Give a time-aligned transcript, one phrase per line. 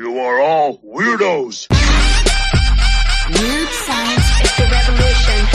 [0.00, 1.68] You are all weirdos.
[3.38, 5.46] Weird science It's the revolution.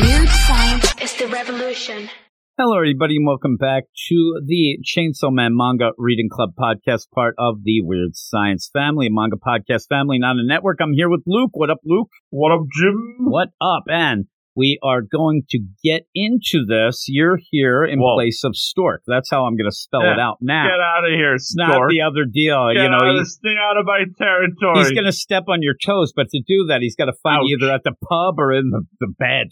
[0.00, 2.08] Weird science It's the revolution.
[2.56, 7.64] Hello, everybody, and welcome back to the Chainsaw Man Manga Reading Club podcast, part of
[7.64, 10.78] the Weird Science family, a manga podcast family, not a network.
[10.80, 11.50] I'm here with Luke.
[11.52, 12.08] What up, Luke?
[12.30, 13.16] What up, Jim?
[13.26, 13.82] What up?
[13.88, 14.24] And
[14.54, 17.06] we are going to get into this.
[17.08, 18.16] You're here in Whoa.
[18.16, 19.02] place of Stork.
[19.06, 20.64] That's how I'm going to spell it out now.
[20.64, 21.90] Get out of here, It's not Stork.
[21.90, 22.68] the other deal.
[22.74, 24.78] Get you know, he- stay out of my territory.
[24.78, 27.42] he's going to step on your toes, but to do that, he's got to find
[27.46, 29.48] you either at the pub or in the, the bed.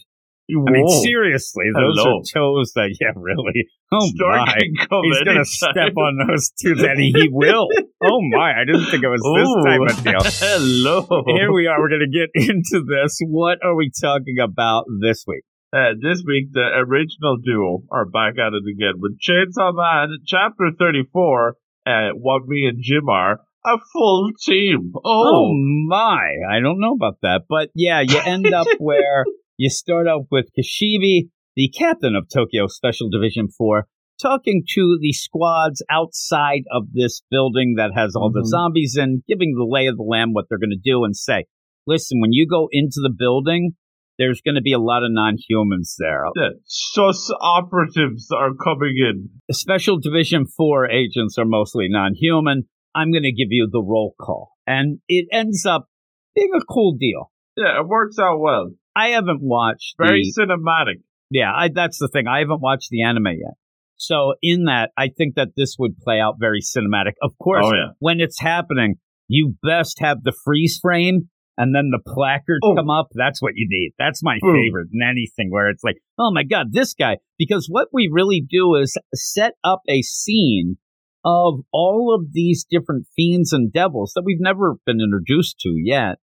[0.51, 2.19] I mean, seriously, those Hello.
[2.19, 3.67] are toes that, yeah, really.
[3.91, 4.57] Oh, Stork my.
[4.89, 5.45] come He's gonna anytime.
[5.45, 6.75] step on those two.
[6.75, 7.67] That he, he will.
[8.03, 8.51] Oh my!
[8.51, 10.21] I didn't think it was this type of deal.
[10.47, 11.23] Hello.
[11.35, 11.79] Here we are.
[11.79, 13.19] We're gonna get into this.
[13.27, 15.43] What are we talking about this week?
[15.73, 20.71] Uh, this week, the original duo are back at it again with Chainsaw Man, Chapter
[20.77, 21.55] 34,
[21.87, 24.91] uh, what me and Jim are, a full team.
[24.95, 25.53] Oh Oh,
[25.87, 26.35] my!
[26.51, 29.23] I don't know about that, but yeah, you end up where
[29.61, 33.85] you start out with Kishibe, the captain of Tokyo Special Division Four,
[34.19, 38.45] talking to the squads outside of this building that has all the Mhm.
[38.45, 41.45] zombies in, giving the lay of the land what they're going to do, and say,
[41.85, 43.75] "Listen, when you go into the building."
[44.19, 46.25] There's going to be a lot of non-humans there.
[46.35, 46.49] yeah.
[46.65, 49.29] Sus operatives are coming in.
[49.51, 52.63] Special Division 4 agents are mostly non human.
[52.93, 54.51] I'm going to give you the roll call.
[54.67, 55.87] And it ends up
[56.35, 57.31] being a cool deal.
[57.57, 58.73] Yeah, it works out well.
[58.95, 61.01] I haven't watched Very the, cinematic.
[61.29, 62.27] yeah, I, that's the thing.
[62.27, 63.53] I haven't watched the anime yet.
[63.97, 67.13] So in that, I think that this would play out very cinematic.
[67.21, 67.91] Of course, Oh, yeah.
[67.99, 68.95] when it's happening,
[69.27, 72.73] you best have the freeze frame and then the placard Oh.
[72.75, 73.09] come up.
[73.13, 73.91] That's what you need.
[73.99, 74.55] That's my Boom.
[74.55, 77.17] favorite in anything where it's like, oh my God, this guy.
[77.37, 80.77] Because what we really do is set up a scene
[81.23, 86.17] of all of these different fiends and devils that we've never been introduced to yet.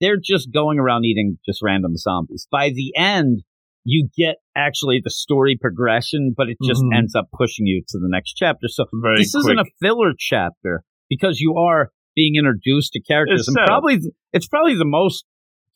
[0.00, 2.46] They're just going around eating just random zombies.
[2.50, 3.42] By the end,
[3.84, 6.96] you get actually the story progression, but it just Mhm.
[6.96, 8.68] ends up pushing you to the next chapter.
[8.68, 9.40] So Very this quick.
[9.44, 13.98] isn't a filler chapter because you are being introduced to characters, It's and probably
[14.32, 15.24] it's probably the most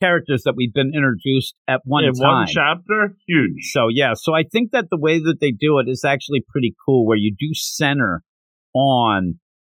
[0.03, 2.22] characters that we've been introduced at one In time.
[2.41, 3.70] one chapter, huge.
[3.72, 6.75] So yeah, so I think that the way that they do it is actually pretty
[6.84, 8.22] cool, where you do center
[8.75, 9.38] on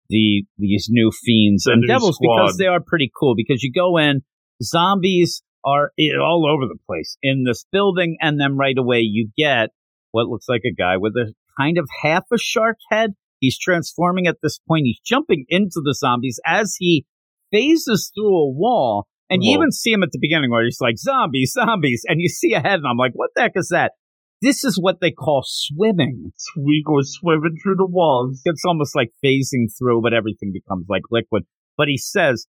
[0.10, 3.36] the these new fiends The and new devils because they are pretty cool.
[3.36, 4.22] Because you go in,
[4.62, 9.30] zombies are eh, all over the place in this building, and then right away you
[9.38, 9.70] get
[10.12, 13.12] what looks like a guy with a kind of half a shark head.
[13.40, 14.86] He's transforming at this point.
[14.86, 17.06] He's jumping into the zombies as he
[17.52, 19.08] phases through a wall.
[19.30, 22.04] And you even see him at the beginning where he's like, zombies, zombies.
[22.08, 23.94] And you see a head, and I'm like, what the heck is that?
[24.42, 26.32] This is what they call swimming.
[26.56, 28.42] We go swimming through the walls.
[28.46, 31.44] It's almost like phasing through, but everything becomes like liquid.
[31.78, 32.46] But he says,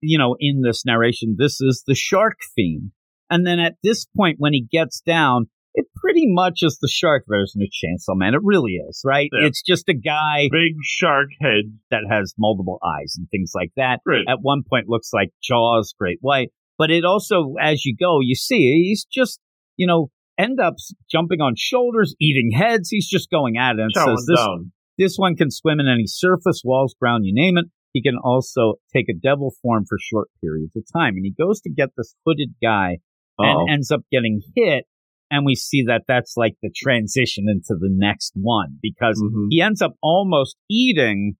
[0.00, 2.92] you know, in this narration, this is the shark fiend.
[3.28, 7.24] And then at this point, when he gets down, it pretty much is the shark
[7.28, 8.34] version of Chainsaw Man.
[8.34, 9.28] It really is, right?
[9.32, 9.46] Yeah.
[9.46, 11.78] It's just a guy Big shark head.
[11.90, 14.00] that has multiple eyes and things like that.
[14.04, 14.24] Great.
[14.28, 16.48] At one point, looks like Jaws, Great White.
[16.76, 19.38] But it also, as you go, you see he's just,
[19.76, 20.74] you know, end up
[21.10, 22.88] jumping on shoulders, eating heads.
[22.88, 24.72] He's just going at it and Chowing says, this, down.
[24.98, 27.66] this one can swim in any surface, walls, ground, you name it.
[27.92, 31.14] He can also take a devil form for short periods of time.
[31.16, 32.98] And he goes to get this hooded guy
[33.38, 33.62] Uh-oh.
[33.66, 34.84] and ends up getting hit.
[35.30, 39.46] And we see that that's like the transition into the next one because Mhm.
[39.50, 41.36] he ends up almost eating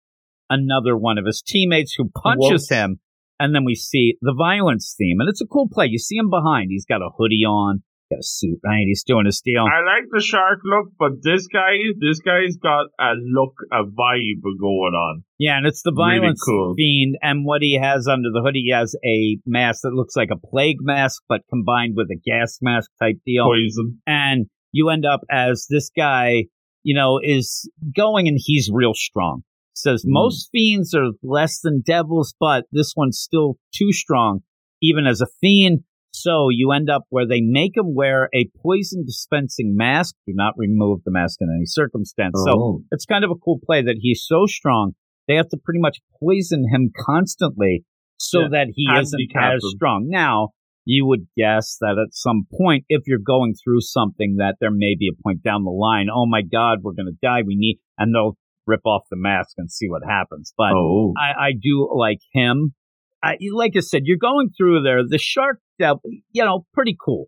[0.49, 2.69] another one of his teammates who punches Whoops.
[2.71, 3.01] him.
[3.39, 5.21] And then we see the violence fiend.
[5.21, 5.87] And it's a cool play.
[5.87, 6.69] You see him behind.
[6.71, 8.85] He's got a hoodie on, got a suit, right?
[8.87, 9.63] He's doing his deal.
[9.65, 14.43] I like the shark look, but this guy, this guy's got a look, a vibe
[14.61, 15.25] going on.
[15.39, 16.75] Yeah, and it's the Really violence cool.
[16.77, 17.17] fiend.
[17.23, 20.37] And what he has under the hoodie, he has a mask that looks like a
[20.39, 23.45] plague mask, but combined with a gas mask type deal.
[23.47, 24.01] Poison.
[24.07, 26.45] and you end up as this guy,
[26.85, 29.43] you know, is going and he's real strong.
[29.75, 30.11] Says Mm.
[30.13, 34.41] most fiends are less than devils, but this one's still too strong,
[34.83, 35.81] even as a fiend.
[36.23, 40.15] So you end up where they make him wear a poison dispensing mask.
[40.27, 42.35] Do not remove the mask in any circumstance.
[42.45, 42.83] So Oh.
[42.93, 44.93] it's kind of a cool play that he's so strong
[45.29, 47.85] they have to pretty much poison him constantly
[48.17, 50.07] so Yeah, that he isn't as strong.
[50.09, 50.49] Now,
[50.85, 54.97] you would guess that at some point, if you're going through something, that there may
[54.99, 56.09] be a point down the line.
[56.13, 57.43] Oh my God, we're going to die.
[57.47, 58.37] We need, and they'll
[58.67, 60.53] rip off the mask and see what happens.
[60.57, 61.13] But Oh.
[61.17, 62.75] I, I do like him.
[63.23, 65.01] I, like I said, you're going through there.
[65.07, 66.01] The shark, devil,
[66.33, 67.27] you know, pretty cool.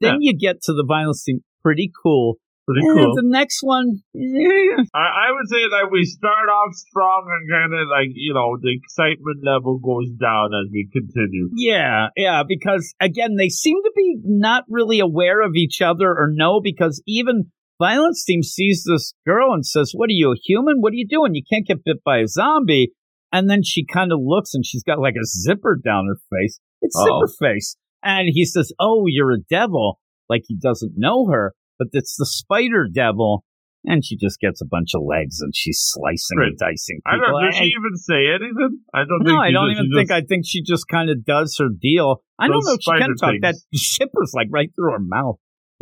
[0.00, 2.36] Then you get to the violence scene, pretty cool.
[2.66, 3.14] Pretty Eh, cool.
[3.16, 7.88] The next one, I, I would say that we start off strong and kind of
[7.88, 11.48] like, you know, the excitement level goes down as we continue.
[11.56, 16.28] yeah, yeah, because again, they seem to be not really aware of each other or
[16.30, 17.50] no, because even
[17.80, 20.80] Violence Fiend sees this girl and says, What are you, a human?
[20.80, 21.34] What are you doing?
[21.34, 22.92] You can't get bit by a zombie.
[23.32, 26.60] And then she kind of looks and she's got like a zipper down her face.
[26.80, 27.26] It's Uh-oh.
[27.26, 27.76] zipper face.
[28.02, 30.00] And he says, Oh, you're a devil.
[30.28, 33.44] Like he doesn't know her, but it's the spider devil.
[33.84, 36.48] And she just gets a bunch of legs and she's slicing Right.
[36.48, 37.40] and dicing I don't know.
[37.46, 38.80] Did she even say anything?
[38.92, 39.78] I don't think no, I don't does.
[39.78, 40.08] even She think.
[40.08, 42.22] just- I think she just kind of does her deal.
[42.38, 43.42] I don't know if she can spider talk.
[43.42, 43.96] That things.
[44.00, 45.36] zipper's like right through her mouth.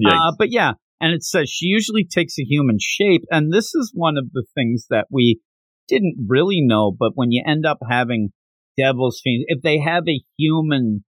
[0.05, 3.93] Uh, but yeah, and it says she usually takes a human shape, and this is
[3.95, 5.41] one of the things that we
[5.89, 6.95] didn't really know.
[6.97, 8.31] But when you end up having
[8.77, 11.05] devil's fiends, if they have a human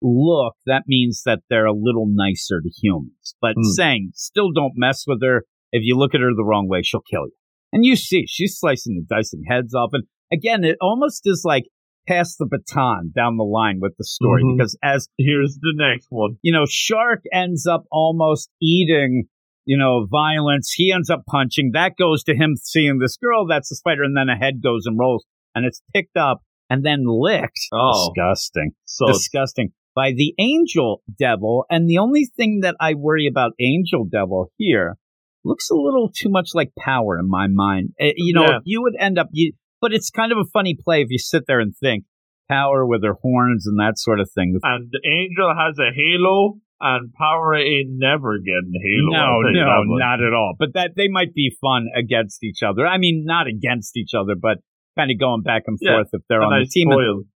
[0.00, 3.34] look, that means that they're a little nicer to humans.
[3.40, 3.62] But Hmm.
[3.74, 5.44] saying still don't mess with her.
[5.70, 7.32] If you look at her the wrong way, she'll kill you.
[7.72, 9.90] And you see, she's slicing and dicing heads off.
[9.92, 11.64] And again, it almost is like
[12.08, 14.56] pass the baton down the line with the story Mhm.
[14.56, 16.36] because as Here's the next one.
[16.42, 19.28] you know, Shark ends up almost eating,
[19.64, 20.72] you know, violence.
[20.72, 21.70] He ends up punching.
[21.74, 23.46] That goes to him seeing this girl.
[23.46, 24.02] That's the spider.
[24.02, 25.24] And then a head goes and rolls
[25.54, 27.60] and it's picked up and then licked.
[27.72, 28.10] Oh.
[28.14, 28.72] Disgusting.
[28.84, 29.72] So Disgusting.
[29.94, 31.66] By the angel devil.
[31.68, 34.96] And the only thing that I worry about angel devil here
[35.44, 37.90] looks a little too much like power in my mind.
[38.00, 38.58] Eh, you know, Yeah.
[38.64, 41.44] you would end up, you, but it's kind of a funny play if you sit
[41.46, 42.04] there and think
[42.48, 44.58] power with her horns and that sort of thing.
[44.62, 49.12] and the angel has a halo, and power ain't never getting halo.
[49.12, 50.54] No, I'll tell you no, not at all.
[50.58, 52.86] But that they might be fun against each other.
[52.86, 54.58] I mean, not against each other, but
[54.98, 56.88] kind of going back and Yeah, forth if they're on the nice team.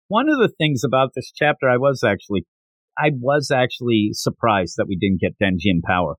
[0.07, 2.45] One of the things about this chapter, I was actually,
[2.97, 6.15] I was actually surprised that we didn't get Denji and Power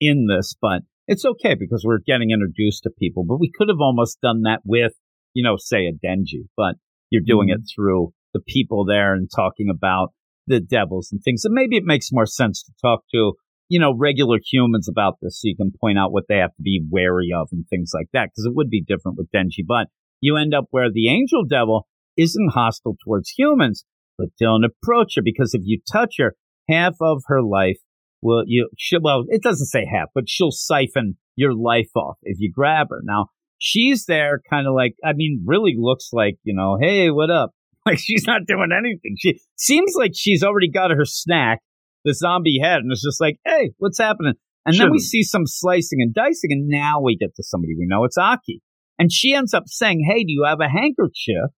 [0.00, 3.24] in this, but it's okay because we're getting introduced to people.
[3.24, 4.92] But we could have almost done that with,
[5.34, 6.76] you know, say a Denji, but
[7.10, 7.62] you're doing Mm-hmm.
[7.62, 10.12] it through the people there and talking about
[10.46, 11.44] the devils and things.
[11.44, 13.34] And maybe it makes more sense to talk to,
[13.68, 16.62] you know, regular humans about this so you can point out what they have to
[16.62, 18.30] be wary of and things like that.
[18.30, 19.64] Because it would be different with Denji.
[19.66, 19.88] But
[20.20, 23.84] you end up where the angel devil isn't hostile towards humans,
[24.16, 26.34] but don't approach her because if you touch her,
[26.68, 27.78] half of her life
[28.22, 32.38] will you she, well, it doesn't say half, but she'll siphon your life off if
[32.40, 33.00] you grab her.
[33.04, 33.26] Now
[33.58, 37.50] she's there kind of like I mean, really looks like, you know, hey, what up?
[37.90, 39.14] Like she's not doing anything.
[39.18, 41.60] She seems like she's already got her snack,
[42.04, 44.34] the zombie head, and it's just like, hey, what's happening?
[44.64, 47.86] And then we see some slicing and dicing, and now we get to somebody we
[47.86, 48.02] know.
[48.02, 48.60] It's Aki.
[48.98, 51.50] And she ends up saying, Hey, do you have a handkerchief?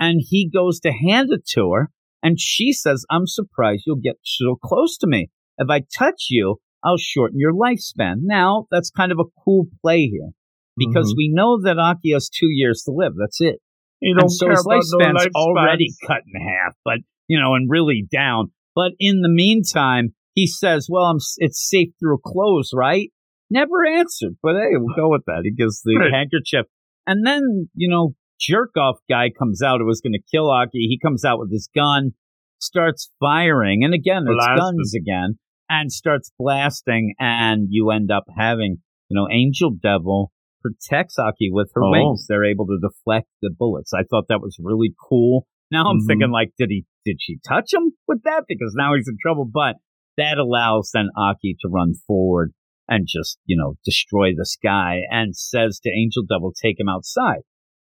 [0.00, 1.90] And he goes to hand it to her.
[2.22, 5.30] And she says, I'm surprised you'll get so close to me.
[5.58, 8.16] If I touch you, I'll shorten your lifespan.
[8.22, 10.30] Now, that's kind of a cool play here
[10.76, 11.16] because Mhm.
[11.18, 13.12] we know that Aki has two years to live.
[13.16, 13.60] That's it.
[14.02, 15.30] You don't And so care his lifespan's lifespans.
[15.36, 18.52] already cut in half, but, you know, and really down.
[18.74, 23.10] But in the meantime, he says, well, I'm, it's safe through clothes, right?
[23.50, 25.42] Never answered, but hey, we'll go with that.
[25.44, 26.12] He gives the Right.
[26.12, 26.66] handkerchief.
[27.06, 30.70] And then, you know, jerk off guy comes out who was going to kill Aki.
[30.78, 32.12] He comes out with his gun,
[32.60, 33.84] starts firing.
[33.84, 34.56] And again, it's Blasting.
[34.56, 35.38] guns again
[35.68, 37.14] and starts blasting.
[37.18, 38.78] And you end up having,
[39.08, 40.32] you know, Angel Devil
[40.62, 41.90] protects Aki with her Oh.
[41.90, 42.26] wings.
[42.28, 43.92] They're able to deflect the bullets.
[43.92, 45.46] I thought that was really cool.
[45.70, 46.06] Now I'm Mhm.
[46.06, 48.44] thinking like, did he, did she touch him with that?
[48.48, 49.44] Because now he's in trouble.
[49.52, 49.76] But
[50.16, 52.52] that allows then Aki to run forward
[52.88, 57.40] and just, you know, destroy this guy and says to Angel Devil, take him outside.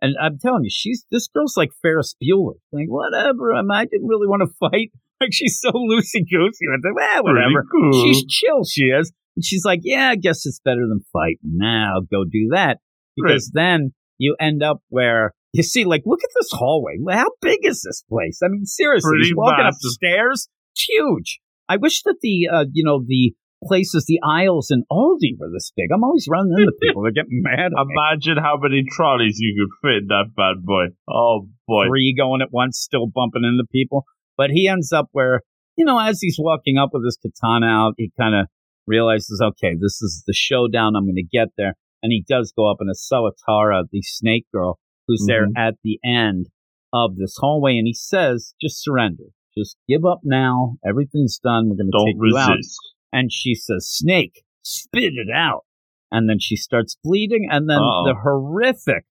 [0.01, 2.55] And I'm telling you, she's, this girl's like Ferris Bueller.
[2.73, 3.55] Like, whatever.
[3.55, 4.91] I, mean, I didn't really want to fight.
[5.21, 6.67] Like, she's so loosey goosey.
[6.69, 7.65] I think, well, whatever.
[7.71, 7.93] Cool.
[8.05, 9.13] She's chill, she is.
[9.37, 11.39] And she's like, yeah, I guess it's better than fighting.
[11.57, 12.79] Now go do that.
[13.17, 16.97] Because then you end up where you see, like, look at this hallway.
[17.11, 18.41] How big is this place?
[18.45, 19.79] I mean, seriously, Pretty he's walking massive.
[19.85, 20.49] upstairs.
[20.75, 21.41] It's huge.
[21.69, 25.73] I wish that the, uh, you know, the places, the aisles in Aldi were this
[25.77, 25.87] big.
[25.95, 27.03] I'm always running into people.
[27.03, 27.95] They're getting mad at me.
[27.97, 30.87] Imagine how many trolleys you could fit in that bad boy.
[31.09, 31.87] Oh boy.
[31.87, 34.05] three going at once, still bumping into people.
[34.37, 35.43] But he ends up where,
[35.77, 38.47] you know, as he's walking up with his katana out, he kind of
[38.87, 40.97] realizes, okay, this is the showdown.
[40.97, 41.75] I'm going to get there.
[42.03, 45.53] And he does go up, and it's Sawatari, the snake girl, who's there Mhm.
[45.57, 46.49] at the end
[46.93, 47.79] of this hallway.
[47.79, 49.25] And he says, just surrender.
[49.57, 50.77] Just give up now.
[50.87, 51.69] Everything's done.
[51.69, 52.51] We're going to take Don't you out.
[52.57, 52.79] resist.
[53.13, 55.65] And she says, Snake, spit it out.
[56.11, 57.49] And then she starts bleeding.
[57.51, 58.05] And then Uh-oh.
[58.07, 59.05] the horrific,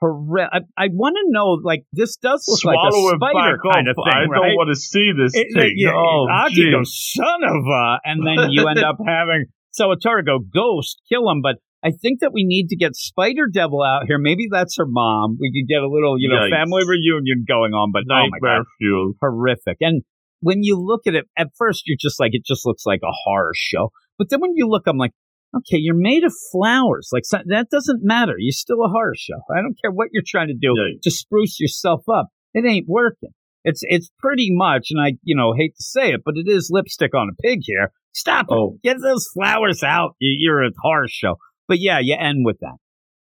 [0.00, 0.50] horrific.
[0.52, 3.88] I, I want to know, like, this does look Swallow like a it spider kind
[3.88, 4.48] of thing, I right?
[4.48, 5.72] don't want to see this It- thing.
[5.76, 6.74] yeah, oh, Aki geez.
[6.74, 11.28] goes, son of a, and then you end up having so Sawatari go, Ghost, kill
[11.30, 11.42] him.
[11.42, 14.18] But I think that we need to get Spider Devil out here.
[14.18, 15.36] Maybe that's her mom.
[15.38, 16.50] We could get a little, you know, Yikes.
[16.50, 17.92] family reunion going on.
[17.92, 19.12] But oh Nightmare god, fuel.
[19.20, 19.76] horrific.
[19.80, 20.02] And
[20.40, 23.12] when you look at it, at first you're just like, it just looks like a
[23.24, 23.90] horror show.
[24.18, 25.12] But then when you look, I'm like,
[25.54, 27.10] okay, you're made of flowers.
[27.12, 28.34] Like that doesn't matter.
[28.38, 29.40] You're still a horror show.
[29.50, 31.02] I don't care what you're trying to do Yikes.
[31.02, 32.28] to spruce yourself up.
[32.54, 33.30] It ain't working.
[33.64, 36.68] It's it's pretty much, and I you know hate to say it, but it is
[36.72, 37.90] lipstick on a pig here.
[38.14, 38.54] Stop it.
[38.54, 38.78] Oh.
[38.82, 40.12] Get those flowers out.
[40.20, 41.36] You- You're a horror show.
[41.68, 42.76] But yeah, you end with that,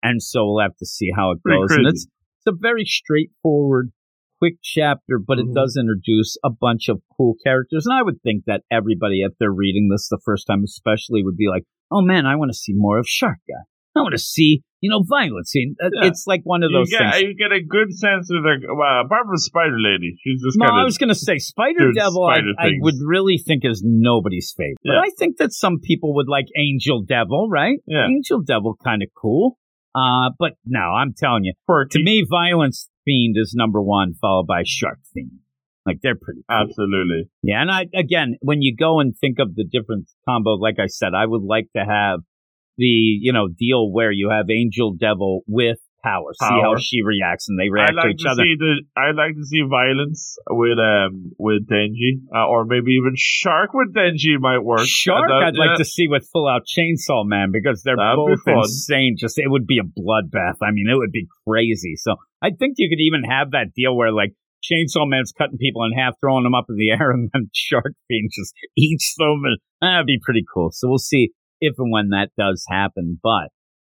[0.04, 1.72] and so we'll have to see how it Pretty goes.
[1.72, 3.92] And it's it's a very straightforward,
[4.40, 5.54] quick chapter, but it Mhm.
[5.56, 7.86] does introduce a bunch of cool characters.
[7.86, 11.38] And I would think that everybody, if they're reading this the first time, especially, would
[11.38, 13.64] be like, "Oh man, I want to see more of Shark Guy.
[13.98, 16.08] I want to see you know violence." Uh, Yeah.
[16.08, 17.22] It's like one of You those get, things.
[17.24, 18.68] you get a good sense of the.
[18.76, 22.26] Well, apart from Spider Lady, she's just No, I was going to say Spider Devil.
[22.26, 26.16] I, spider I would really think is nobody's favorite, but I think that some people
[26.16, 27.80] would like Angel Devil, right?
[27.88, 28.08] Yeah.
[28.08, 29.58] Angel Devil, kind of cool.
[29.96, 31.54] Uh, but no, I'm telling you,
[31.92, 35.40] to me, Violence Fiend is number one, followed by Shark Fiend.
[35.86, 36.68] Like they're pretty cool.
[36.68, 37.30] Absolutely.
[37.44, 40.88] Yeah, and I again, when you go and think of the different combos, like I
[40.88, 42.22] said, I would like to have
[42.78, 47.50] the you know deal where you have Angel Devil with power, see how she reacts,
[47.50, 48.44] and they react to each to other.
[48.44, 48.82] see the.
[48.96, 53.94] I like to see violence with um with Denji, uh, or maybe even Shark with
[53.94, 54.86] Denji might work.
[54.86, 58.42] Shark, that- I'd like to see with full out Chainsaw Man because they're That'd both
[58.46, 59.16] insane.
[59.18, 60.62] Just it would be a bloodbath.
[60.62, 61.96] I mean, it would be crazy.
[61.96, 64.34] So I think you could even have that deal where like
[64.66, 67.94] Chainsaw Man's cutting people in half, throwing them up in the air, and then Shark
[68.08, 70.70] Fiend just eats them, and that'd be pretty cool.
[70.72, 71.32] So we'll see
[71.62, 73.20] if and when that does happen.
[73.22, 73.50] But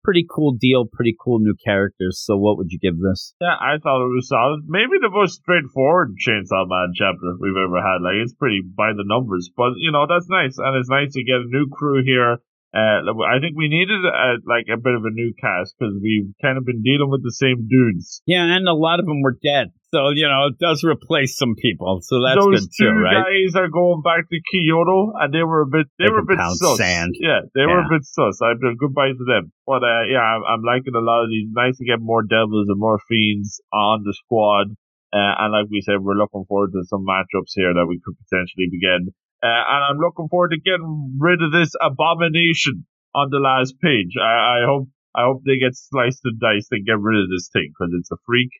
[0.04, 2.22] pretty cool deal, pretty cool new characters.
[2.24, 3.34] So what would you give this?
[3.40, 4.64] Yeah, I thought it was solid.
[4.66, 8.00] Maybe the most straightforward Chainsaw Man chapter we've ever had.
[8.00, 11.24] Like it's pretty by the numbers, but you know that's nice, and it's nice to
[11.24, 12.38] get a new crew here.
[12.72, 16.28] Uh, I think we needed uh, like a bit of a new cast because we've
[16.42, 18.20] kind of been dealing with the same dudes.
[18.26, 19.72] Yeah, and a lot of them were dead.
[19.88, 22.00] So, you know, it does replace some people.
[22.02, 23.24] So that's Those good too, right?
[23.24, 26.28] guys are going back to Kyoto, and they were a bit they, They were a
[26.28, 26.76] bit sus.
[26.76, 27.16] sand.
[27.16, 28.42] Yeah, they were a bit sus.
[28.44, 31.48] I've done goodbye to them, but uh, yeah, I'm, I'm liking a lot of these.
[31.48, 34.76] Nice to get more devils and more fiends on the squad.
[35.08, 38.12] Uh, and like we said, we're looking forward to some matchups here that we could
[38.28, 39.08] potentially begin.
[39.40, 44.20] Uh, and I'm looking forward to getting rid of this abomination on the last page.
[44.20, 47.48] I, I hope I hope they get sliced and diced and get rid of this
[47.48, 48.50] thing because it's a freak.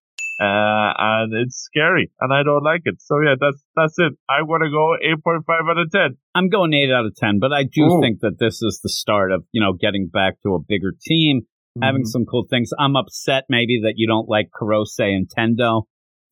[0.41, 3.03] Uh, and it's scary, and I don't like it.
[3.03, 4.13] So yeah, that's that's it.
[4.31, 6.17] I'm gonna go 8.5 out of 10.
[6.35, 8.01] I'm going eight out of ten, but I do Ooh.
[8.01, 11.43] think that this is the start of you know getting back to a bigger team,
[11.83, 12.07] having Mhm.
[12.07, 12.71] some cool things.
[12.79, 15.83] I'm upset maybe that you don't like Kurose and Tendo.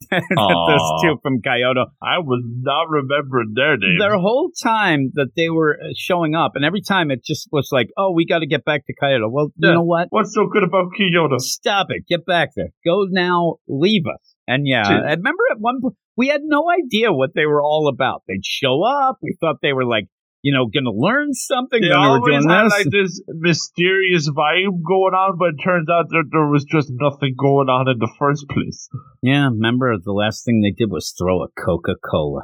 [0.11, 1.87] Those two from Kyoto.
[2.03, 3.99] I was not remembering their names.
[3.99, 7.71] Their whole time that they were uh, showing up, and every time it just was
[7.73, 10.09] like, "Oh, we got to get back to Kyoto." Well, you know what?
[10.11, 11.39] What's so good about Kyoto?
[11.39, 12.05] Stop it.
[12.09, 12.69] Get back there.
[12.85, 13.57] Go now.
[13.69, 14.35] Leave us.
[14.47, 15.03] And yeah, Dude.
[15.03, 18.23] I remember at one point we had no idea what they were all about.
[18.27, 19.19] They'd show up.
[19.23, 20.09] We thought they were like,
[20.47, 21.83] you know, going to learn something.
[21.83, 22.73] They were always doing had this.
[22.73, 27.35] like this mysterious vibe going on, but it turns out that there was just nothing
[27.37, 28.89] going on in the first place.
[29.23, 32.43] yeah, remember the last thing they did was throw a Coca Cola.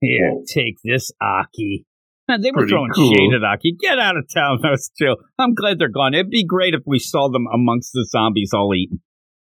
[0.00, 0.44] Here, Whoa.
[0.46, 1.86] take this, Aki.
[2.28, 3.08] Man, they were Pretty throwing cool.
[3.08, 3.76] shade at Aki.
[3.80, 5.16] Get out of town, those two.
[5.38, 6.12] I'm glad they're gone.
[6.12, 9.00] It'd be great if we saw them amongst the zombies all eaten.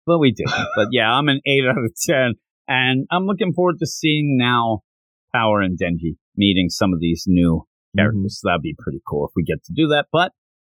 [0.05, 0.51] But we didn't.
[0.75, 2.33] but yeah, I'm an 8 out of 10.
[2.67, 4.81] And I'm looking forward to seeing now
[5.33, 8.19] Power and Denji meeting some of these new characters.
[8.19, 8.47] Mm-hmm.
[8.47, 10.05] So that'd be pretty cool if we get to do that.
[10.11, 10.31] But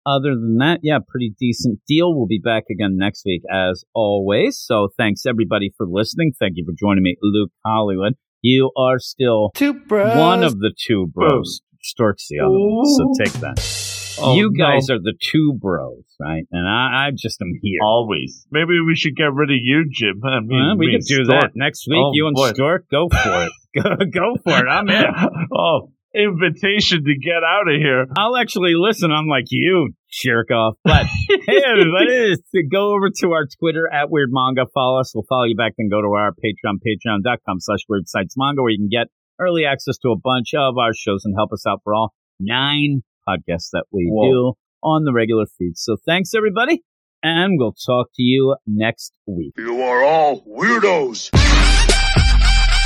[0.06, 2.16] other than that, yeah, pretty decent deal.
[2.16, 4.58] We'll be back again next week as always.
[4.58, 6.32] So thanks everybody for listening.
[6.38, 8.14] Thank you for joining me, Luke Hollywood.
[8.42, 10.16] You are still Two bros.
[10.16, 11.60] one of the two bros.
[11.82, 12.86] Stork's the other one.
[12.86, 14.16] So take that.
[14.22, 14.64] Oh, you no.
[14.64, 16.44] guys are the two bros, right?
[16.50, 17.78] And I, I just am here.
[17.82, 18.46] Always.
[18.50, 20.20] Maybe we should get rid of you, Jim.
[20.22, 21.40] And me, Well, we could do Stork.
[21.40, 21.98] that next week.
[21.98, 22.52] Oh, you and boy.
[22.52, 23.52] Stork, go for it.
[23.82, 24.68] go, go for it.
[24.68, 25.04] I'm in.
[25.54, 28.06] oh, invitation to get out of here.
[28.16, 29.10] I'll actually listen.
[29.12, 30.74] I'm like you, jerk off.
[30.84, 34.66] But hey, everybody, to go over to our Twitter at Weird Manga.
[34.72, 35.12] Follow us.
[35.14, 35.72] We'll follow you back.
[35.78, 39.08] Then go to our Patreon, patreon.com slash Weird Science Manga, where you can get
[39.40, 43.02] early access to a bunch of our shows and help us out for all nine
[43.28, 44.30] podcasts that we Whoa.
[44.30, 44.52] do
[44.82, 45.76] on the regular feed.
[45.76, 46.82] So thanks, everybody.
[47.22, 49.52] And we'll talk to you next week.
[49.58, 51.30] You are all weirdos.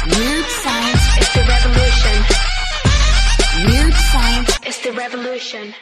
[0.06, 1.00] Weird science.
[1.18, 2.53] It's the revolution.
[3.62, 4.58] Weird science.
[4.64, 5.74] It's the revolution.